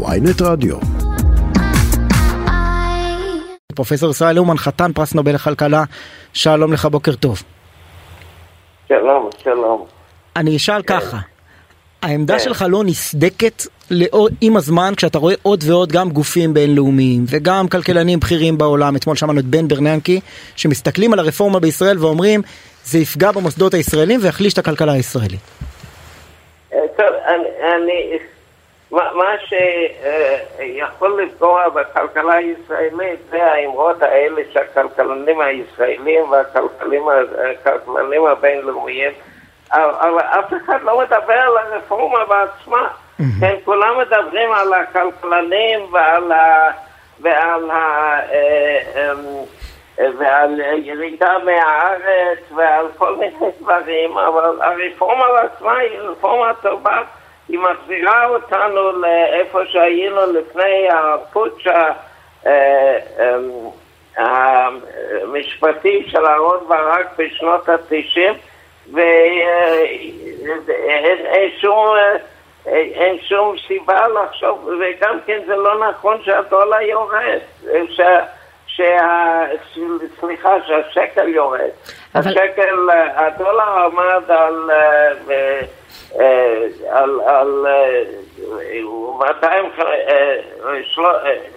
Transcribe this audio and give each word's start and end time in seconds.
ויינט 0.00 0.42
רדיו. 0.42 0.76
פרופסור 3.74 4.10
ישראל 4.10 4.38
אומן, 4.38 4.56
חתן 4.56 4.92
פרס 4.92 5.14
נובל 5.14 5.34
לכלכלה, 5.34 5.84
שלום 6.32 6.72
לך, 6.72 6.84
בוקר 6.84 7.14
טוב. 7.14 7.42
שלום, 8.88 9.30
שלום. 9.42 9.86
אני 10.36 10.56
אשאל 10.56 10.82
ככה, 10.82 11.18
העמדה 12.02 12.38
כן. 12.38 12.44
שלך 12.44 12.64
לא 12.68 12.84
נסדקת 12.84 13.62
לאור, 13.90 14.28
עם 14.40 14.56
הזמן 14.56 14.92
כשאתה 14.96 15.18
רואה 15.18 15.34
עוד 15.42 15.64
ועוד 15.66 15.92
גם 15.92 16.10
גופים 16.10 16.54
בינלאומיים 16.54 17.24
וגם 17.28 17.68
כלכלנים 17.68 18.20
בכירים 18.20 18.58
בעולם, 18.58 18.96
אתמול 18.96 19.16
שמענו 19.16 19.40
את 19.40 19.44
בן 19.44 19.68
ברננקי, 19.68 20.20
שמסתכלים 20.56 21.12
על 21.12 21.18
הרפורמה 21.18 21.60
בישראל 21.60 21.98
ואומרים 21.98 22.42
זה 22.84 22.98
יפגע 22.98 23.32
במוסדות 23.32 23.74
הישראלים 23.74 24.20
ויחליש 24.22 24.52
את 24.52 24.58
הכלכלה 24.58 24.92
הישראלית. 24.92 25.40
אה, 26.72 26.78
טוב, 26.96 27.06
אני, 27.26 27.48
אני 27.76 28.18
מה, 28.92 29.32
שיכול 30.58 31.22
לפגוע 31.22 31.68
בכלכלה 31.68 32.34
הישראלית 32.34 33.20
זה 33.30 33.44
האמרות 33.44 34.02
האלה 34.02 34.42
שהכלכלנים 34.52 35.40
הישראלים 35.40 36.30
והכלכלנים 36.30 37.02
הכלכלנים 37.50 38.26
הבינלאומיים 38.26 39.12
אבל 39.72 40.20
אף 40.20 40.52
אחד 40.52 40.82
לא 40.82 41.00
מדבר 41.00 41.32
על 41.32 41.56
הרפורמה 41.56 42.24
בעצמה. 42.24 42.88
כן, 43.40 43.56
כולם 43.64 43.98
מדברים 43.98 44.52
על 44.52 44.74
הכלכלנים 44.74 45.92
ועל 45.92 46.32
ה... 46.32 46.70
ועל 47.20 47.70
ה... 47.70 47.76
אה, 48.32 48.78
אה, 48.96 49.12
ועל 50.18 50.60
ירידה 50.76 51.36
מהארץ 51.44 52.38
ועל 52.54 52.86
כל 52.96 53.16
מיני 53.16 53.50
דברים, 53.60 54.18
אבל 54.18 54.62
הרפורמה 54.62 55.24
בעצמה 55.32 55.78
היא 55.78 55.98
רפורמה 55.98 56.52
טובה, 56.62 57.02
היא 57.52 57.60
מחזירה 57.60 58.26
אותנו 58.26 58.92
לאיפה 58.92 59.66
שהיינו 59.66 60.32
לפני 60.32 60.88
הפוטש 60.90 61.66
אה, 62.46 62.98
המשפטי 64.16 66.04
של 66.08 66.26
אהרן 66.26 66.68
ברק 66.68 67.06
בשנות 67.18 67.68
התשעים 67.68 68.34
ואין 68.92 70.60
שום... 71.60 71.96
אין 72.66 73.18
שום 73.28 73.56
סיבה 73.66 74.08
לחשוב, 74.08 74.68
וגם 74.80 75.18
כן 75.26 75.40
זה 75.46 75.56
לא 75.56 75.88
נכון 75.88 76.22
שהדולר 76.22 76.80
יורד, 76.80 77.38
שה, 77.88 78.24
סליחה, 80.20 80.56
שהשקל 80.66 81.28
יורד. 81.28 81.60
אבל... 82.14 82.30
השקל, 82.30 82.90
הדולר 83.14 83.84
עמד 83.84 84.30
על, 84.30 84.70
על, 86.90 87.20
על 87.26 87.66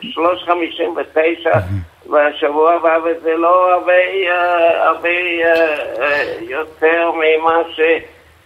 359 0.01 1.51
בשבוע 2.09 2.73
הבא, 2.73 2.97
וזה 3.03 3.33
לא 3.33 3.73
הרבה, 3.73 3.93
הרבה 4.77 5.09
יותר 6.39 7.11
ממה 7.11 7.61
ש... 7.75 7.79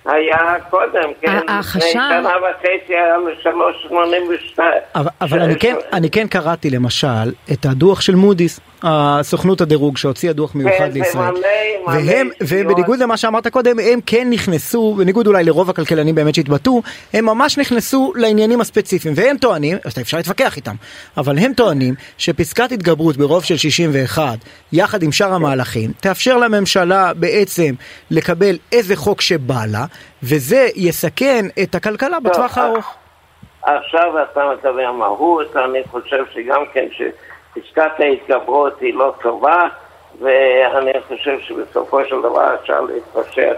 היה 0.05 0.55
קודם, 0.69 1.09
כן? 1.21 1.39
החשב... 1.47 1.79
לפני 1.79 1.91
שנה 1.91 2.29
וחצי 2.29 2.93
היה 2.93 3.17
ל-382. 3.17 4.59
אבל, 4.95 5.09
אבל 5.21 5.41
אני, 5.41 5.59
כן, 5.59 5.75
אני 5.93 6.09
כן 6.09 6.27
קראתי 6.27 6.69
למשל 6.69 7.31
את 7.51 7.65
הדוח 7.65 8.01
של 8.01 8.15
מודי'ס, 8.15 8.59
הסוכנות 8.83 9.61
הדירוג 9.61 9.97
שהוציאה 9.97 10.33
דוח 10.33 10.55
מיוחד 10.55 10.77
כן, 10.77 10.91
לישראל. 10.91 11.31
מלא, 11.31 11.39
מלא 11.87 12.11
והם, 12.11 12.29
ובניגוד 12.41 12.99
למה 12.99 13.17
שאמרת 13.17 13.47
קודם, 13.47 13.79
הם 13.79 13.99
כן 14.05 14.27
נכנסו, 14.29 14.95
בניגוד 14.97 15.27
אולי 15.27 15.43
לרוב 15.43 15.69
הכלכלנים 15.69 16.15
באמת 16.15 16.35
שהתבטאו, 16.35 16.81
הם 17.13 17.25
ממש 17.25 17.57
נכנסו 17.57 18.13
לעניינים 18.15 18.61
הספציפיים, 18.61 19.13
והם 19.17 19.37
טוענים, 19.37 19.77
אפשר 20.01 20.17
להתווכח 20.17 20.55
איתם, 20.55 20.75
אבל 21.17 21.37
הם 21.37 21.53
טוענים 21.53 21.93
שפסקת 22.17 22.71
התגברות 22.71 23.17
ברוב 23.17 23.43
של 23.43 23.57
61, 23.57 24.37
יחד 24.71 25.03
עם 25.03 25.11
שאר 25.11 25.33
המהלכים, 25.33 25.91
תאפשר 25.99 26.37
לממשלה 26.37 27.13
בעצם 27.13 27.73
לקבל 28.11 28.57
איזה 28.71 28.95
חוק 28.95 29.21
שבא 29.21 29.65
לה, 29.71 29.85
וזה 30.23 30.67
יסכן 30.75 31.45
את 31.63 31.75
הכלכלה 31.75 32.19
בטווח 32.19 32.57
הארוך. 32.57 32.93
עכשיו 33.61 34.23
אתה 34.31 34.41
מדבר 34.53 34.91
מהות, 34.91 35.55
אני 35.55 35.79
חושב 35.91 36.23
שגם 36.33 36.63
כן 36.73 36.85
שפסקת 37.65 37.99
ההתגברות 37.99 38.79
היא 38.81 38.93
לא 38.93 39.13
טובה, 39.21 39.67
ואני 40.21 40.91
חושב 41.07 41.39
שבסופו 41.39 42.05
של 42.05 42.21
דבר 42.21 42.55
אפשר 42.55 42.81
להתפשר 42.81 43.51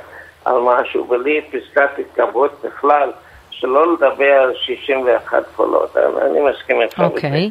על 0.46 0.60
משהו, 0.60 1.04
בלי 1.06 1.42
פסקת 1.42 1.90
התגברות 2.00 2.52
בכלל. 2.64 3.12
שלא 3.52 3.94
לדבר 3.94 4.34
על 4.34 4.54
61 4.56 5.44
קולות, 5.56 5.98
אני 5.98 6.40
מסכים 6.42 6.82
איתך. 6.82 7.00
אוקיי. 7.00 7.50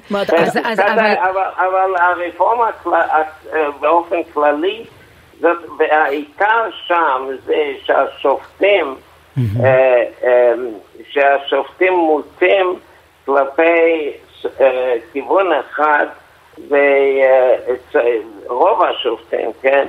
בסדר, 0.83 1.15
אבל- 1.57 1.95
הרפורמה 1.99 2.73
כל- 2.73 2.93
באופן 3.81 4.23
כללי, 4.23 4.85
זאת, 5.41 5.59
והעיקר 5.79 6.69
שם 6.87 7.27
זה 7.45 7.57
שהשופטים, 7.85 8.95
אה, 9.65 10.03
אה, 10.25 10.53
שהשופטים 11.11 11.93
מוטים 11.93 12.75
כלפי 13.27 14.11
אה, 14.61 14.95
כיוון 15.13 15.47
אחד, 15.53 16.07
ורוב 16.69 18.83
השופטים, 18.83 19.51
כן? 19.63 19.87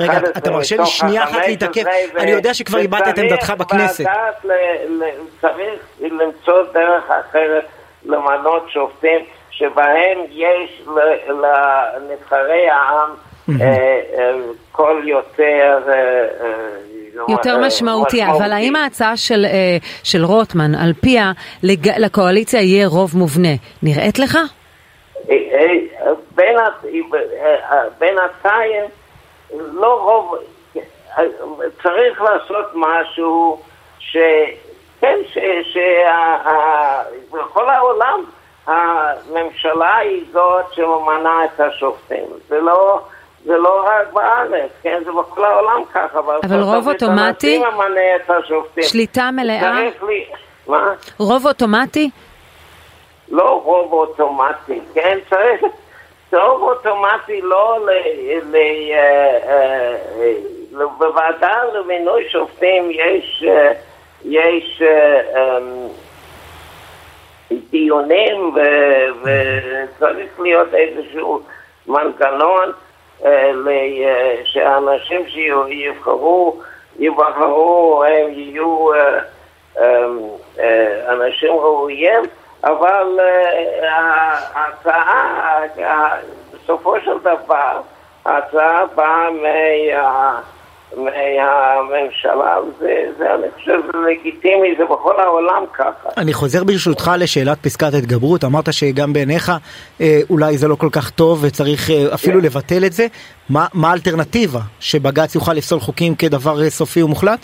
רגע, 0.00 0.12
11 0.12 0.30
אתה 0.38 0.50
מרשה 0.50 0.76
לי 0.76 0.86
שנייה 0.86 1.24
אחת 1.24 1.34
ה-15, 1.34 1.46
להתעכב? 1.46 1.84
אני 2.16 2.30
יודע 2.30 2.54
שכבר 2.54 2.78
הבעת 2.78 3.08
את 3.08 3.18
עמדתך 3.18 3.50
בכנסת. 3.58 4.04
צריך 5.40 5.56
למצוא 6.00 6.62
דרך 6.72 7.10
אחרת 7.10 7.64
למנות 8.04 8.70
שופטים 8.70 9.20
שבהם 9.50 10.18
יש 10.30 10.82
ל- 10.86 11.30
לנבחרי 11.30 12.68
העם 12.70 13.10
אה, 13.60 13.66
אה, 14.18 14.32
קול 14.72 15.08
יותר... 15.08 15.78
אה, 15.88 15.94
יותר 17.28 17.58
משמעותי, 17.58 18.24
אבל 18.24 18.52
האם 18.52 18.76
ההצעה 18.76 19.16
של, 19.16 19.46
של 20.02 20.24
רוטמן, 20.24 20.74
על 20.74 20.92
פיה 21.00 21.32
לקואליציה 21.98 22.60
יהיה 22.60 22.86
רוב 22.86 23.16
מובנה, 23.16 23.48
נראית 23.82 24.18
לך? 24.18 24.38
בינתיים 27.98 28.84
לא 29.72 30.00
רוב, 30.00 30.34
אה, 31.18 31.24
צריך 31.82 32.22
לעשות 32.22 32.66
משהו 32.74 33.60
ש... 33.98 34.16
כן, 35.00 35.18
שבכל 37.32 37.70
העולם 37.70 38.24
הממשלה 38.66 39.96
היא 39.96 40.24
זאת 40.32 40.72
שממנה 40.72 41.44
את 41.44 41.60
השופטים. 41.60 42.24
זה 42.48 42.60
לא... 42.60 43.00
זה 43.44 43.56
לא 43.56 43.84
רק 43.86 44.12
בארץ, 44.12 44.70
כן? 44.82 45.02
זה 45.04 45.12
בכל 45.12 45.44
העולם 45.44 45.82
ככה. 45.94 46.18
אבל 46.44 46.60
רוב 46.62 46.88
אוטומטי? 46.88 47.62
שליטה 48.82 49.30
מלאה? 49.30 49.80
לי... 50.02 50.26
מה? 50.68 50.94
רוב 51.18 51.46
אוטומטי? 51.46 52.10
לא 53.34 53.60
רוב 53.64 53.92
אוטומטי, 53.92 54.80
כן? 54.94 55.18
צריך... 55.30 55.62
רוב 56.32 56.62
אוטומטי 56.62 57.40
לא 57.42 57.78
ל... 57.86 57.90
ל... 58.42 58.56
אה, 58.56 59.38
אה, 59.46 59.96
אה, 60.20 60.86
בוועדה 60.98 61.62
למינוי 61.74 62.28
שופטים 62.28 62.90
יש... 62.90 63.44
יש 64.24 64.82
אמ, 65.36 65.88
דיונים 67.70 68.54
ו- 68.54 69.08
וצריך 69.22 70.40
להיות 70.40 70.74
איזשהו 70.74 71.40
מנגנון 71.86 72.72
ל- 73.24 74.44
שהאנשים 74.44 75.28
שיבחרו, 75.28 76.60
יבחרו, 76.98 78.04
הם 78.04 78.30
יהיו 78.32 78.88
אמ, 79.78 80.18
אנשים 81.08 81.52
ראויים, 81.52 82.22
אבל 82.64 83.18
אה, 83.20 84.38
ההצעה, 84.54 85.64
ה- 85.86 86.16
בסופו 86.54 86.94
של 87.04 87.18
דבר, 87.20 87.80
ההצעה 88.24 88.86
באה 88.94 89.30
מה... 89.30 90.40
מהממשלה, 90.96 92.56
זה, 92.78 93.34
אני 93.34 93.46
חושב 93.54 93.78
שזה 93.82 93.98
לגיטימי, 93.98 94.74
זה 94.78 94.84
בכל 94.84 95.20
העולם 95.20 95.64
ככה. 95.72 96.08
אני 96.16 96.32
חוזר 96.32 96.64
ברשותך 96.64 97.10
לשאלת 97.18 97.58
פסקת 97.62 97.94
ההתגברות, 97.94 98.44
אמרת 98.44 98.72
שגם 98.72 99.12
בעיניך 99.12 99.52
אה, 100.00 100.20
אולי 100.30 100.58
זה 100.58 100.68
לא 100.68 100.74
כל 100.74 100.88
כך 100.92 101.10
טוב 101.10 101.38
וצריך 101.44 101.90
אה, 101.90 102.14
אפילו 102.14 102.40
כן. 102.40 102.46
לבטל 102.46 102.84
את 102.86 102.92
זה. 102.92 103.06
מה, 103.50 103.66
מה 103.74 103.90
האלטרנטיבה? 103.90 104.60
שבג"ץ 104.80 105.34
יוכל 105.34 105.52
לפסול 105.52 105.80
חוקים 105.80 106.14
כדבר 106.14 106.62
אה, 106.62 106.70
סופי 106.70 107.02
ומוחלט? 107.02 107.38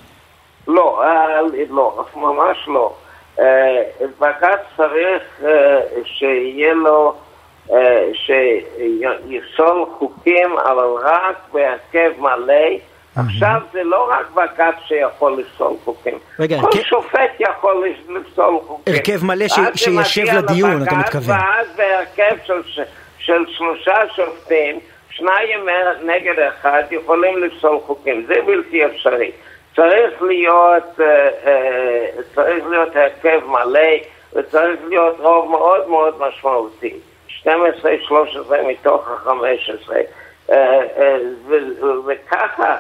לא, 0.69 1.03
אה, 1.05 1.41
לא, 1.71 2.05
ממש 2.17 2.57
לא. 2.67 2.93
אה, 3.39 3.83
בג"ץ 4.21 4.59
צריך 4.77 5.23
אה, 5.45 5.79
שיהיה 6.05 6.75
לו, 6.75 7.15
אה, 7.73 8.07
שיפסול 8.15 9.85
חוקים, 9.99 10.59
אבל 10.59 10.87
רק 11.03 11.37
בהרכב 11.53 12.11
מלא 12.19 12.55
עכשיו 13.17 13.61
זה 13.73 13.83
לא 13.85 14.11
רק 14.11 14.31
בג"ץ 14.31 14.75
שיכול 14.87 15.33
לפסול 15.41 15.73
חוקים, 15.85 16.19
רגע, 16.41 16.57
כל 16.61 16.67
הרכב- 16.67 16.83
שופט 16.83 17.31
יכול 17.41 17.85
לפסול 18.09 18.59
חוקים. 18.67 18.95
הרכב 18.95 19.25
מלא 19.25 19.49
ש- 19.49 19.55
שישב 19.75 20.25
לדיון, 20.37 20.71
אתה 20.83 20.95
לבג"ץ, 20.95 20.99
מתכוון. 21.07 21.37
ואז 21.37 21.67
בהרכב 21.77 22.37
של, 22.45 22.63
ש- 22.67 22.81
של 23.19 23.45
שלושה 23.49 23.95
שופטים, 24.17 24.79
שניים 25.11 25.61
נגד 26.05 26.39
אחד 26.39 26.83
יכולים 26.91 27.43
לפסול 27.45 27.79
חוקים, 27.87 28.25
זה 28.29 28.35
בלתי 28.47 28.87
אפשרי. 28.87 29.31
צריך 29.77 30.23
להיות, 30.23 31.01
אה, 31.01 31.29
אה, 31.47 32.07
צריך 32.35 32.65
להיות 32.67 32.97
הרכב 32.97 33.41
מלא 33.47 33.81
וצריך 34.33 34.81
להיות 34.89 35.17
רוב 35.21 35.51
מאוד 35.51 35.89
מאוד 35.89 36.15
משמעותי. 36.19 36.95
12-13 37.43 37.47
מתוך 38.67 39.09
ה-15. 39.09 39.93
אה, 40.53 40.81
וככה 42.07 42.77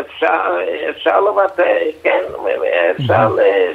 אפשר, 0.00 0.58
אפשר 0.90 1.20
לבטא, 1.20 1.78
כן, 2.02 2.20
אפשר, 2.90 3.28
ל- 3.28 3.72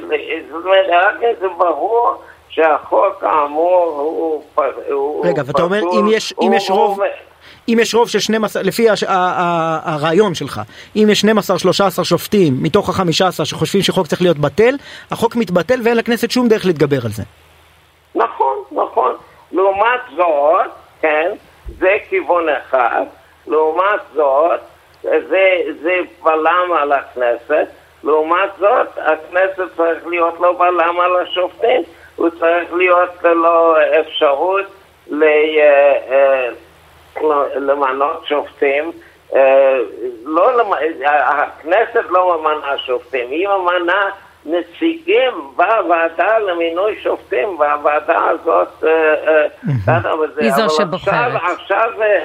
זאת 0.51 0.65
אומרת, 0.65 0.85
רק 0.89 1.15
אם 1.23 1.29
זה 1.39 1.47
ברור 1.57 2.13
שהחוק 2.49 3.23
האמור 3.23 3.83
הוא... 4.89 5.25
רגע, 5.25 5.41
ואתה 5.45 5.63
אומר, 5.63 5.79
אם 5.99 6.53
יש- 6.53 6.69
רוב- 6.71 6.99
אם 7.69 7.77
יש 7.81 7.95
רוב 7.95 8.09
של 8.09 8.19
12, 8.19 8.63
לפי 8.63 8.89
הש- 8.89 9.03
ה- 9.03 9.09
ה- 9.13 9.79
הרעיון 9.83 10.33
שלך, 10.35 10.61
אם 10.95 11.07
יש 11.11 11.25
12-13 11.25 12.03
שופטים 12.03 12.53
מתוך 12.63 12.89
ה-15 12.99 13.45
שחושבים 13.45 13.83
שחוק 13.83 14.07
צריך 14.07 14.21
להיות 14.21 14.37
בטל, 14.37 14.75
החוק 15.11 15.35
מתבטל 15.35 15.79
ואין 15.83 15.97
לכנסת 15.97 16.31
שום 16.31 16.47
דרך 16.47 16.65
להתגבר 16.65 17.05
על 17.05 17.11
זה. 17.11 17.23
נכון, 18.15 18.55
נכון. 18.71 19.15
לעומת 19.51 20.01
זאת, 20.15 20.65
כן, 21.01 21.31
זה 21.79 21.97
כיוון 22.09 22.45
אחד. 22.49 23.01
לעומת 23.47 23.99
זאת, 24.15 24.59
זה, 25.03 25.45
זה 25.81 25.93
בלם 26.23 26.71
על 26.81 26.91
הכנסת. 26.91 27.67
לעומת 28.03 28.49
זאת, 28.59 28.87
הכנסת 28.97 29.77
צריך 29.77 30.07
להיות 30.07 30.39
לו 30.39 30.57
בלם 30.57 30.99
על 30.99 31.11
השופטים. 31.23 31.81
הוא 32.15 32.29
צריך 32.29 32.73
להיות 32.73 33.09
לו 33.23 33.75
אפשרות 34.01 34.65
ל, 35.07 35.23
אה, 35.23 35.93
אה, 36.11 36.49
למנות 37.55 38.25
שופטים. 38.25 38.91
אה, 39.35 39.77
לא, 40.25 40.57
למ- 40.57 40.73
הכנסת 41.05 42.03
לא 42.09 42.41
ממנה 42.41 42.77
שופטים, 42.77 43.29
היא 43.29 43.47
ממנה 43.47 44.09
נציגים 44.45 45.31
בוועדה 45.55 46.37
למינוי 46.39 46.99
שופטים, 47.03 47.59
והוועדה 47.59 48.19
הזאת, 48.29 48.83
אה, 48.83 49.13
אה. 49.27 49.97
היא 50.37 50.51
זו 50.51 50.69
שבוחרת. 50.69 51.13
עכשיו, 51.35 51.51
עכשיו 51.53 51.89
אה, 52.01 52.23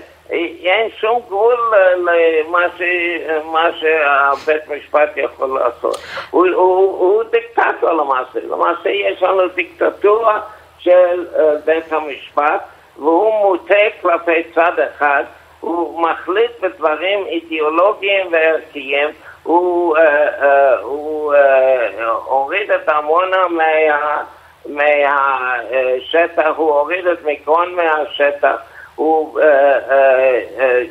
אין 0.64 0.90
שום 1.00 1.22
גבול 1.26 1.56
אה, 1.74 1.94
למה 1.96 3.66
שהבית 3.80 4.68
משפט 4.68 5.10
יכול 5.16 5.58
לעשות. 5.60 5.96
הוא, 6.30 6.46
הוא, 6.54 6.98
הוא 6.98 7.22
דיקטטור 7.30 7.90
למעשה, 7.92 8.38
למעשה 8.50 8.88
יש 8.90 9.22
לנו 9.22 9.48
דיקטטורה 9.54 10.40
של 10.78 11.26
אה, 11.38 11.50
בית 11.64 11.92
המשפט, 11.92 12.60
והוא 12.98 13.34
מוטה 13.40 13.74
כלפי 14.00 14.42
צד 14.54 14.72
אחד, 14.78 15.24
הוא 15.60 16.02
מחליט 16.02 16.50
בדברים 16.60 17.26
אידיאולוגיים 17.26 18.32
וערכיים, 18.32 19.08
הוא, 19.42 19.96
אה, 19.96 20.28
אה, 20.42 20.78
הוא 20.78 21.34
אה, 21.34 22.08
הוריד 22.24 22.70
את 22.70 22.88
עמונה 22.88 23.48
מה... 23.48 24.22
מהשטח, 24.66 26.50
הוא 26.56 26.70
הוריד 26.72 27.06
את 27.06 27.24
מיקרון 27.24 27.74
מהשטח, 27.74 28.56
הוא 28.94 29.40
אה, 29.40 29.44
אה, 29.90 30.40
אה, 30.58 30.82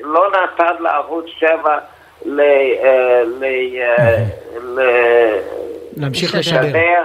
לא 0.00 0.30
נתן 0.30 0.82
לערוץ 0.82 1.26
7 1.38 1.78
ל... 2.24 2.40
ל... 3.24 3.44
אה, 3.80 4.16
ל- 4.62 5.38
להמשיך 5.96 6.34
לשדר. 6.34 7.02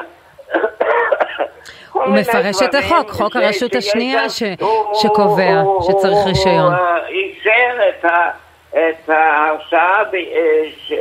כל 1.96 2.00
הוא 2.02 2.08
מיני 2.10 2.22
מפרש 2.22 2.62
את 2.62 2.70
דברים 2.76 2.84
החוק, 2.94 3.10
חוק 3.12 3.36
הרשות 3.36 3.76
השנייה 3.76 4.30
ש- 4.30 4.44
הוא- 4.60 4.94
שקובע 4.96 5.60
הוא- 5.64 5.82
שצריך 5.84 6.14
הוא- 6.18 6.28
רישיון. 6.28 6.74
הוא 6.74 6.98
אישר 7.08 7.90
את 7.90 8.06
ה- 8.06 8.30
את 8.72 9.10
ההרשעה 9.10 10.04
ב- 10.12 10.16
אה, 10.16 10.42
ש- 10.78 10.92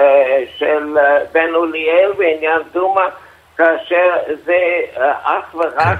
אה, 0.00 0.44
של 0.58 0.98
אה, 0.98 1.18
בן 1.32 1.54
אוליאל 1.54 2.12
בעניין 2.18 2.60
דומא, 2.72 3.02
כאשר 3.56 4.10
זה 4.44 4.56
אך 5.24 5.54
ורק 5.54 5.80
אה, 5.80 5.94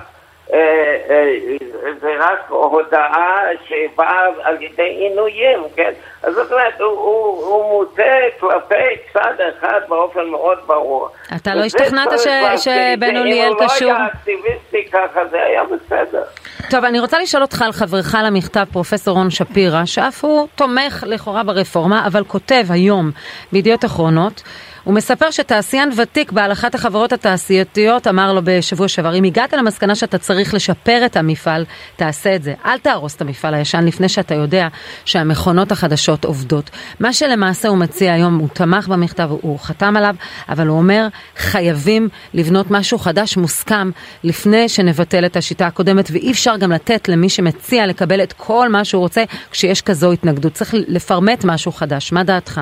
זה 2.01 2.11
רק 2.19 2.39
הודעה 2.49 3.39
שבאה 3.69 4.21
על 4.43 4.63
ידי 4.63 4.83
עינויים, 4.83 5.59
כן? 5.77 5.91
אז 6.23 6.35
זאת 6.35 6.53
אומרת, 6.53 6.81
הוא- 6.81 6.89
הוא 6.91 7.45
הוא 7.47 7.73
מוטה 7.73 8.03
כלפי 8.41 8.75
צד 9.13 9.35
אחד 9.59 9.81
באופן 9.89 10.25
מאוד 10.31 10.59
ברור. 10.67 11.09
אתה 11.37 11.55
לא 11.55 11.65
השתכנעת 11.65 12.09
ש- 12.19 12.27
להפסיק. 12.27 12.73
שבן 12.97 13.17
אוליאל 13.17 13.47
אם 13.53 13.59
הוא 13.59 13.65
קשור? 13.69 13.89
לא 13.93 13.97
היה 13.97 14.07
אקטיביסטי 14.07 14.91
ככה, 14.93 15.21
זה 15.31 15.43
היה 15.43 15.63
בסדר. 15.65 16.23
טוב, 16.71 16.85
אני 16.85 17.01
רוצה 17.01 17.19
לשאול 17.19 17.43
אותך 17.43 17.63
על 17.63 17.73
חברך 17.73 18.15
למכתב, 18.25 18.65
פרופסור 18.73 19.17
רון 19.17 19.31
שפירא, 19.31 19.85
שאף 19.85 20.25
הוא 20.25 20.49
תומך 20.55 21.05
לכאורה 21.07 21.43
ברפורמה, 21.43 22.07
אבל 22.07 22.25
כותב 22.25 22.65
היום 22.71 23.11
בידיעות 23.53 23.85
אחרונות, 23.85 24.43
הוא 24.85 24.95
מספר 24.95 25.31
שתעשיין 25.31 25.91
ותיק 25.97 26.33
בעל 26.33 26.53
אחת 26.53 26.75
החברות 26.75 27.13
התעשייתיות 27.13 28.07
אמר 28.07 28.33
לו 28.33 28.41
בשבוע 28.45 28.89
שעבר, 28.89 29.15
אם 29.15 29.25
הגעת 29.25 29.53
למסקנה 29.53 29.95
שאתה 29.95 30.19
צריך 30.19 30.55
לשפר 30.55 31.03
את 31.07 31.17
המפעל, 31.17 31.65
תעשה 31.97 32.35
את 32.35 32.43
זה. 32.43 32.55
אל 32.65 32.79
תהרוס 32.79 33.17
את 33.17 33.21
המפעל 33.21 33.55
הישן 33.55 33.85
לפני 33.85 34.09
שאתה 34.09 34.35
יודע 34.35 34.69
שהמכונות 35.05 35.73
החדשות 35.73 36.25
עובדות. 36.25 36.71
מה 37.01 37.13
שלמעשה 37.13 37.69
הוא 37.69 37.79
מציע 37.79 38.13
היום, 38.13 38.39
הוא 38.39 38.49
תמך 38.49 38.89
במכתב, 38.89 39.29
הוא, 39.31 39.59
חתם 39.59 39.97
עליו, 39.97 40.15
אבל 40.49 40.67
הוא 40.67 40.79
אומר, 40.79 41.09
חייבים 41.37 42.09
לבנות 42.35 42.71
משהו 42.71 42.99
חדש 42.99 43.37
מוסכם 43.37 43.91
לפני 44.25 44.69
שנבטל 44.69 45.27
את 45.27 45.37
השיטה 45.37 45.67
הקודמת, 45.67 46.11
ואי 46.11 46.33
אפשר 46.33 46.57
גם 46.57 46.73
לתת 46.73 47.09
למי 47.09 47.29
שמציע 47.29 47.87
לקבל 47.87 48.23
את 48.23 48.33
כל 48.33 48.69
מה 48.69 48.85
שהוא 48.85 49.01
רוצה 49.01 49.25
כשיש 49.51 49.83
כזו 49.83 50.13
התנגדות. 50.13 50.53
צריך 50.53 50.75
לפרמט 50.75 51.45
משהו 51.45 51.73
חדש. 51.73 52.13
מה 52.13 52.25
דעתך? 52.25 52.61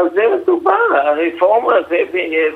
על 0.00 0.08
זה 0.14 0.22
מדובר, 0.42 0.72
הרפורמה 0.92 1.74
זה 1.88 1.96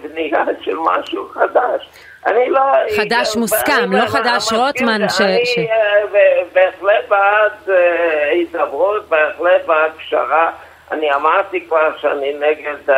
בנייה 0.03 0.45
של 0.61 0.77
משהו 0.77 1.29
חדש. 1.29 1.89
אני 2.27 2.51
לא... 2.51 2.61
חדש 2.97 3.33
אני- 3.35 3.41
מוסכם, 3.41 3.93
לא 3.93 3.99
אני 3.99 4.09
חדש 4.09 4.53
רוטמן 4.53 5.09
ש- 5.09 5.21
אני 5.21 5.47
ש- 5.47 5.59
אה, 5.59 6.05
בהחלט 6.53 7.09
בעד 7.09 7.53
אה, 7.69 8.29
הידברות, 8.31 9.09
בהחלט 9.09 9.67
בעד 9.67 9.91
פשרה. 9.99 10.51
אני 10.93 11.15
אמרתי 11.15 11.61
כבר 11.67 11.91
שאני 11.99 12.33
נגד 12.41 12.91
ה- 12.91 12.95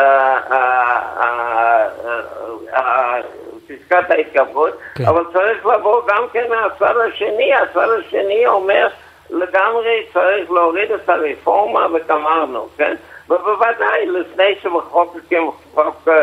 ה- 0.54 1.25
ה- 1.25 1.88
ה- 2.72 3.20
פסקת 3.69 4.10
ההתגברות, 4.10 4.78
כן. 4.94 5.04
אבל 5.08 5.22
צריך 5.32 5.66
לבוא 5.66 6.02
גם 6.08 6.26
כן 6.32 6.44
מהצד 6.50 6.94
השני. 6.96 7.55
הצד 7.55 7.88
השני 7.98 8.46
אומר 8.46 8.88
לגמרי 9.31 10.06
צריך 10.12 10.50
להוריד 10.50 10.91
את 10.93 11.08
הרפורמה 11.08 11.86
וגמרנו, 11.94 12.69
כן? 12.76 12.94
ובוודאי 13.30 14.06
לפני 14.06 14.54
שמחוקקים 14.62 15.50
חוק 15.74 16.08
אה, 16.08 16.14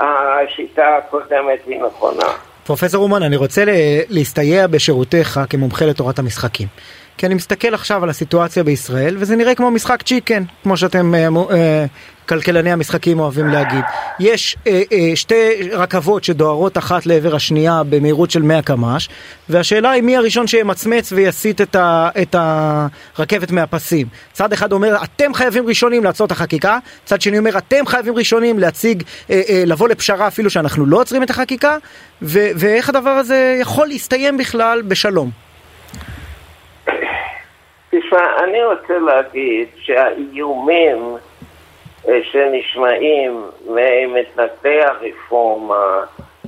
אה, 0.00 0.40
השיטה 0.40 0.96
הקודמת 0.96 1.58
היא 1.66 1.80
נכונה. 1.82 2.26
פרופסור 2.66 3.02
אומן, 3.02 3.22
אני 3.22 3.36
רוצה 3.36 3.64
להסתייע 4.08 4.66
בשירותיך 4.66 5.40
כמומחה 5.50 5.84
לתורת 5.84 6.18
המשחקים. 6.18 6.68
כי 7.16 7.26
אני 7.26 7.34
מסתכל 7.34 7.74
עכשיו 7.74 8.02
על 8.02 8.10
הסיטואציה 8.10 8.64
בישראל, 8.64 9.16
וזה 9.18 9.36
נראה 9.36 9.54
כמו 9.54 9.70
משחק 9.70 10.02
צ'יקן, 10.02 10.42
כמו 10.62 10.76
שאתם 10.76 11.14
אה, 11.14 11.28
אה, 11.50 11.86
כלכלני 12.28 12.72
המשחקים 12.72 13.20
אוהבים 13.20 13.48
להגיד. 13.48 13.84
יש 14.20 14.56
אה, 14.66 14.82
אה, 14.92 15.12
שתי 15.14 15.70
רכבות 15.72 16.24
שדוהרות 16.24 16.78
אחת 16.78 17.06
לעבר 17.06 17.34
השנייה 17.36 17.82
במהירות 17.88 18.30
של 18.30 18.42
100 18.42 18.62
קמ"ש, 18.62 19.08
והשאלה 19.48 19.90
היא 19.90 20.02
מי 20.02 20.16
הראשון 20.16 20.46
שימצמץ 20.46 21.12
ויסיט 21.12 21.60
את, 21.60 21.76
ה, 21.76 22.08
את 22.22 22.36
הרכבת 22.38 23.50
מהפסים. 23.50 24.06
צד 24.32 24.52
אחד 24.52 24.72
אומר, 24.72 24.96
אתם 25.04 25.34
חייבים 25.34 25.66
ראשונים 25.66 26.04
לעצור 26.04 26.26
את 26.26 26.32
החקיקה, 26.32 26.78
צד 27.04 27.20
שני 27.20 27.38
אומר, 27.38 27.58
אתם 27.58 27.86
חייבים 27.86 28.14
ראשונים 28.14 28.58
להציג, 28.58 29.02
אה, 29.30 29.42
אה, 29.48 29.62
לבוא 29.66 29.88
לפשרה 29.88 30.26
אפילו 30.26 30.50
שאנחנו 30.50 30.86
לא 30.86 31.00
עוצרים 31.00 31.22
את 31.22 31.30
החקיקה, 31.30 31.76
ו, 32.22 32.38
ואיך 32.56 32.88
הדבר 32.88 33.10
הזה 33.10 33.58
יכול 33.60 33.88
להסתיים 33.88 34.36
בכלל 34.36 34.82
בשלום. 34.82 35.45
תשמע, 38.00 38.44
אני 38.44 38.64
רוצה 38.64 38.98
להגיד 38.98 39.68
שהאיומים 39.78 41.16
אה, 42.08 42.20
שנשמעים 42.22 43.42
ממתנגדי 43.66 44.80
הרפורמה, 44.82 46.04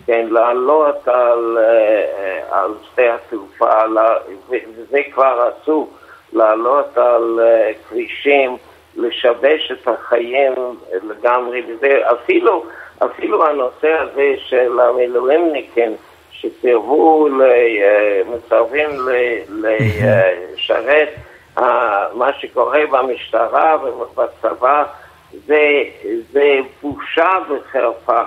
כן, 0.07 0.27
לעלות 0.31 1.09
על, 1.09 1.59
אה, 1.61 2.41
על 2.51 2.71
שדה 2.95 3.15
התעופה, 3.15 3.81
וזה 4.51 4.99
כבר 5.15 5.51
עשו, 5.63 5.89
לעלות 6.33 6.99
על 6.99 7.41
אה, 7.43 7.71
כבישים, 7.89 8.57
לשבש 8.97 9.73
את 9.73 9.89
החיים 9.89 10.55
לגמרי, 11.03 11.63
וזה 11.69 12.01
אפילו, 12.13 12.65
אפילו 12.99 13.47
הנושא 13.47 13.93
הזה 13.93 14.35
של 14.39 14.81
המילואימניקים 14.81 15.93
שסירבו, 16.33 17.29
מסרבים 18.27 18.91
לשרת, 19.51 21.09
מה 22.15 22.33
שקורה 22.41 22.81
במשטרה 22.91 23.77
ובצבא 23.85 24.85
זה, 25.47 25.83
זה 26.33 26.59
בושה 26.83 27.31
וחרפה. 27.49 28.23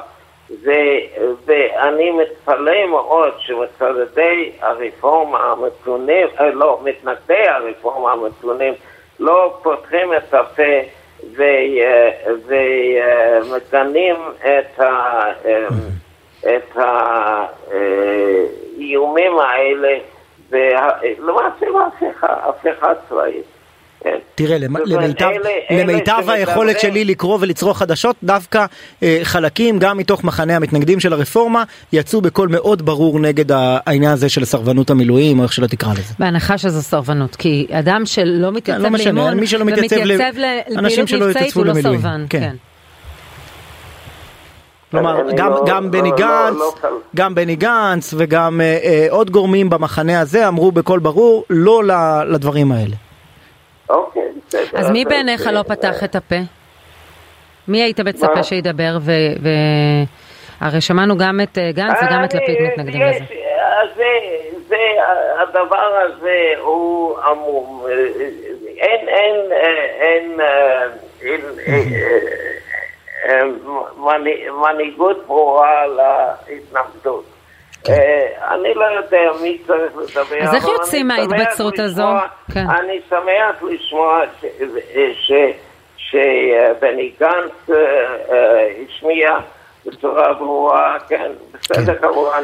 זה, 0.59 0.99
ואני 1.45 2.11
מתפלא 2.11 2.85
מאוד 2.85 3.33
שמצדדי 3.39 4.51
הרפורמה 4.61 5.39
המתונים, 5.51 6.27
אה, 6.39 6.49
לא, 6.49 6.79
מתנגדי 6.83 7.47
הרפורמה 7.47 8.11
המתונים 8.11 8.73
לא 9.19 9.57
פותחים 9.63 10.13
את 10.13 10.33
הפה 10.33 10.73
ומגנים 12.83 14.15
את, 14.39 14.79
ה, 14.79 15.23
את 16.41 16.77
האיומים 17.71 19.39
האלה 19.39 19.97
ולמעשה 20.51 21.65
בהפיכה 22.21 22.87
צבאית. 23.09 23.45
כן. 24.03 24.17
תראה, 24.35 24.57
למיטב, 24.85 25.29
למיטב 25.71 26.23
היכולת 26.27 26.79
שלי 26.79 27.05
לקרוא 27.05 27.37
ולצרוך 27.41 27.77
חדשות, 27.77 28.15
דווקא 28.23 28.65
אה, 29.03 29.19
חלקים, 29.23 29.79
גם 29.79 29.97
מתוך 29.97 30.23
מחנה 30.23 30.55
המתנגדים 30.55 30.99
של 30.99 31.13
הרפורמה, 31.13 31.63
יצאו 31.93 32.21
בקול 32.21 32.49
מאוד 32.49 32.85
ברור 32.85 33.19
נגד 33.19 33.45
העניין 33.51 34.11
הזה 34.11 34.29
של 34.29 34.45
סרבנות 34.45 34.89
המילואים, 34.89 35.39
או 35.39 35.43
איך 35.43 35.53
שלא 35.53 35.67
תקרא 35.67 35.91
לזה. 35.91 36.13
בהנחה 36.19 36.57
שזו 36.57 36.81
סרבנות, 36.81 37.35
כי 37.35 37.67
אדם 37.71 38.01
שלא 38.05 38.47
כן, 38.47 38.53
מתייצב 38.53 38.83
כן, 38.83 38.91
לא 38.91 38.97
לאימון, 38.97 39.33
ומתייצב 39.59 39.95
לפעילות 39.95 41.11
מבצעית 41.11 41.53
הוא 41.53 41.65
לא 41.65 41.73
סרבן. 41.73 42.25
כן. 42.29 42.55
כלומר, 44.91 45.21
גם, 45.35 45.51
לא, 45.51 45.63
גם 45.67 45.91
בני 45.91 46.09
לא, 46.09 46.17
גנץ, 46.17 46.57
לא, 46.57 46.73
לא 46.83 46.99
גם 47.15 47.35
בני 47.35 47.55
גנץ 47.55 48.13
וגם 48.17 48.61
אה, 48.61 48.77
אה, 48.83 49.07
עוד 49.09 49.29
גורמים 49.29 49.69
במחנה 49.69 50.21
הזה 50.21 50.47
אמרו 50.47 50.71
בקול 50.71 50.99
ברור 50.99 51.43
לא 51.49 51.81
לדברים 52.27 52.71
האלה. 52.71 52.95
אוקיי, 53.89 54.21
בסדר. 54.47 54.79
אז 54.79 54.89
מי 54.89 55.05
בעיניך 55.05 55.49
לא 55.53 55.63
פתח 55.63 56.03
את 56.03 56.15
הפה? 56.15 56.35
מי 57.67 57.81
היית 57.83 57.99
מצפה 57.99 58.43
שידבר? 58.43 58.97
הרי 60.59 60.81
שמענו 60.81 61.17
גם 61.17 61.39
את 61.43 61.57
אה, 61.57 61.71
גנץ 61.71 61.97
וגם 62.07 62.23
את 62.23 62.33
לפיד 62.33 62.57
מתנגדים 62.61 63.01
לזה. 63.01 63.19
זה, 64.67 64.77
הדבר 65.41 65.99
הזה 66.05 66.53
הוא 66.59 67.17
עמום. 67.19 67.85
אין, 68.77 69.07
אין, 69.07 69.35
אין, 70.01 70.39
אין, 71.21 71.41
מנהיגות 74.61 75.27
ברורה 75.27 75.85
להתנגדות. 76.47 77.23
כן. 77.83 77.93
אה, 77.93 78.53
אני 78.55 78.73
לא 78.73 78.85
יודע 78.85 79.41
מי 79.41 79.57
צריך 79.67 79.91
לדבר. 79.97 80.43
אז 80.43 80.55
איך 80.55 80.63
יוצאים 80.67 81.07
מההתבצרות 81.07 81.79
הזו? 81.79 82.07
כן. 82.53 82.65
אני 82.69 82.99
שמח 83.09 83.63
לשמוע 83.63 84.21
שבני 85.97 87.11
גנץ 87.19 87.69
אה, 87.69 87.75
אה, 88.31 88.67
השמיע 88.87 89.29
בצורה 89.85 90.33
ברורה, 90.33 90.97
כן, 91.07 91.31
בסדר 91.53 91.95
כן. 91.95 92.01
כמובן, 92.01 92.43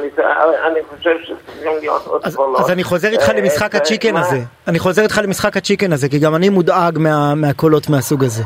אני 0.67 0.79
חושב 0.89 1.15
שצריכים 1.23 1.71
להיות 1.79 2.05
עוד 2.05 2.21
קולות. 2.35 2.59
אז 2.59 2.71
אני 2.71 2.83
חוזר 2.83 3.07
איתך 3.07 3.31
למשחק 3.37 3.75
הצ'יקן 3.75 4.17
הזה. 4.17 4.37
אני 4.67 4.79
חוזר 4.79 5.01
איתך 5.03 5.21
למשחק 5.23 5.57
הצ'יקן 5.57 5.93
הזה, 5.93 6.09
כי 6.09 6.19
גם 6.19 6.35
אני 6.35 6.49
מודאג 6.49 6.99
מהקולות 7.35 7.89
מהסוג 7.89 8.23
הזה. 8.23 8.43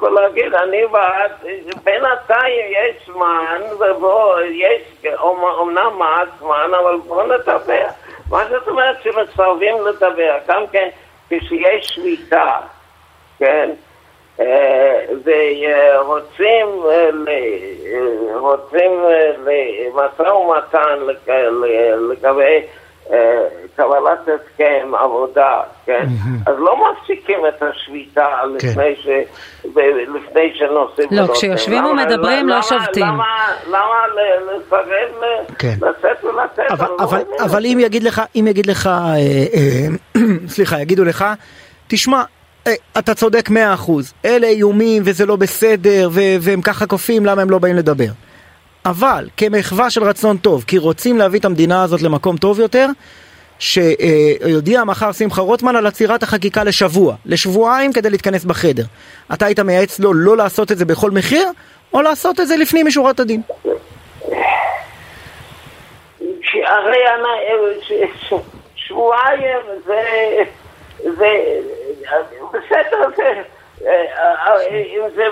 יכול 0.00 0.14
להגיד, 0.14 0.54
אני 0.54 0.86
בעד, 0.86 1.30
בינתיים 1.84 2.72
יש 2.72 3.06
זמן, 3.06 3.60
ובוא, 3.78 4.40
יש 4.40 4.82
אומנם 5.18 5.98
מעט 5.98 6.28
זמן, 6.38 6.70
אבל 6.82 6.96
בוא 7.06 7.22
נדבר. 7.22 7.86
מה 8.30 8.44
זאת 8.50 8.68
אומרת 8.68 8.96
שמסרבים 9.02 9.86
לדבר? 9.86 10.36
גם 10.48 10.66
כן, 10.72 10.88
כשיש 11.30 11.86
שליטה, 11.86 12.56
כן? 13.38 13.70
אה, 14.40 15.04
ורוצים 15.24 16.66
אה, 16.88 17.10
רוצים 18.38 18.90
למשא 19.38 20.30
ומתן 20.32 20.98
לגבי 22.10 22.62
קבלת 23.76 24.20
הסכם 24.20 24.94
עבודה, 24.94 25.60
כן? 25.86 26.06
אז 26.46 26.54
לא 26.58 26.76
מפסיקים 26.76 27.38
את 27.48 27.62
השביתה 27.62 28.26
כן. 28.58 28.68
לפני 30.14 30.52
שנוסעים. 30.54 31.08
לא, 31.10 31.34
כשיושבים 31.34 31.84
ומדברים 31.84 32.48
לא 32.48 32.62
שובתים. 32.62 33.06
למה 33.68 34.02
לסרב 34.56 34.80
כן. 35.58 35.74
לצאת 35.82 36.24
ולתת? 36.24 36.80
לא 36.80 37.06
אבל 37.44 37.66
אם 37.66 37.78
יגיד 37.80 38.02
לך, 38.02 38.22
אם 38.36 38.46
יגיד 38.46 38.66
לך, 38.66 38.86
אה, 38.86 39.16
אה, 39.54 40.20
סליחה, 40.54 40.80
יגידו 40.80 41.04
לך, 41.04 41.24
תשמע, 41.88 42.22
אה, 42.66 42.72
אתה 42.98 43.14
צודק 43.14 43.50
מאה 43.50 43.74
אחוז, 43.74 44.14
אלה 44.24 44.46
איומים 44.46 45.02
וזה 45.06 45.26
לא 45.26 45.36
בסדר 45.36 46.08
והם 46.40 46.60
ככה 46.62 46.86
קופים, 46.86 47.26
למה 47.26 47.42
הם 47.42 47.50
לא 47.50 47.58
באים 47.58 47.76
לדבר? 47.76 48.10
אבל 48.84 49.28
כמחווה 49.36 49.90
של 49.90 50.04
רצון 50.04 50.36
טוב, 50.36 50.64
כי 50.66 50.78
רוצים 50.78 51.18
להביא 51.18 51.40
את 51.40 51.44
המדינה 51.44 51.82
הזאת 51.82 52.02
למקום 52.02 52.36
טוב 52.36 52.60
יותר, 52.60 52.86
שיודיע 53.58 54.84
מחר 54.84 55.12
שמחה 55.12 55.42
רוטמן 55.42 55.76
על 55.76 55.86
עצירת 55.86 56.22
החקיקה 56.22 56.64
לשבוע, 56.64 57.14
לשבועיים 57.26 57.92
כדי 57.92 58.10
להתכנס 58.10 58.44
בחדר. 58.44 58.84
אתה 59.32 59.46
היית 59.46 59.60
מייעץ 59.60 59.98
לו 59.98 60.14
לא 60.14 60.36
לעשות 60.36 60.72
את 60.72 60.78
זה 60.78 60.84
בכל 60.84 61.10
מחיר, 61.10 61.48
או 61.94 62.02
לעשות 62.02 62.40
את 62.40 62.48
זה 62.48 62.56
לפנים 62.56 62.86
משורת 62.86 63.20
הדין? 63.20 63.42
הרי 66.66 66.98
שבועיים 68.74 69.58
זה, 69.86 70.02
זה, 71.02 71.26
בסדר, 72.52 73.10
זה 73.16 73.42
אם 74.70 75.02
זה, 75.14 75.24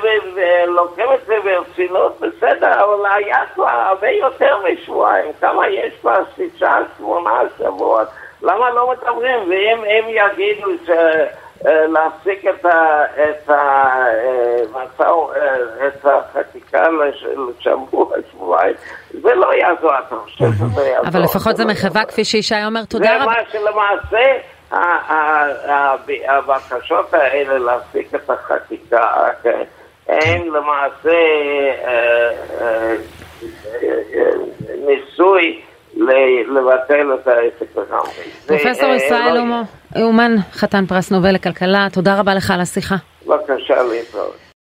לוקחים 0.66 1.06
את 1.14 1.26
זה 1.26 1.34
ברצינות, 1.44 2.20
בסדר, 2.20 2.84
אבל 2.84 3.06
היה 3.14 3.38
כבר 3.54 3.68
הרבה 3.68 4.08
יותר 4.08 4.56
משבועיים. 4.72 5.32
כמה 5.40 5.68
יש 5.68 5.94
כבר? 6.00 6.18
שישה, 6.36 6.76
שמונה 6.98 7.40
שבועות. 7.58 8.08
למה 8.42 8.70
לא 8.70 8.90
מדברים? 8.90 9.50
ואם 9.50 9.78
הם 9.78 10.04
יגידו 10.08 10.70
ש... 10.86 10.90
להפסיק 11.64 12.44
את 12.46 12.66
החקיקה 16.04 16.88
לשבוע, 16.88 18.06
שבועיים, 18.30 18.74
זה 19.10 19.34
לא 19.34 19.54
יעזור, 19.54 19.90
אתה 19.98 20.16
חושב 20.16 20.44
שזה 20.58 20.88
יעזור. 20.88 21.08
אבל 21.08 21.22
לפחות 21.22 21.56
זה 21.56 21.64
מחווה, 21.64 22.04
כפי 22.04 22.24
שישי 22.24 22.54
אומר, 22.66 22.84
תודה 22.84 23.16
רבה. 23.16 23.24
זה 23.24 23.26
מה 23.26 23.50
שלמעשה... 23.52 24.57
הבקשות 26.28 27.14
האלה 27.14 27.58
להפסיק 27.58 28.14
את 28.14 28.30
החקיקה 28.30 29.30
הם 30.08 30.54
למעשה 30.54 31.18
אה, 31.84 32.30
אה, 32.60 32.94
ניסוי 34.86 35.60
לבטל 36.48 37.14
את 37.14 37.28
העסק 37.28 37.76
לגמרי. 37.76 38.10
פרופסור 38.46 38.94
ישראל 38.94 39.38
אומן, 40.02 40.36
חתן 40.52 40.86
פרס 40.86 41.10
נובל 41.10 41.34
לכלכלה, 41.34 41.86
תודה 41.92 42.20
רבה 42.20 42.34
לך 42.34 42.50
על 42.50 42.60
השיחה. 42.60 42.96
בבקשה 43.26 43.82
להתראות. 43.82 44.47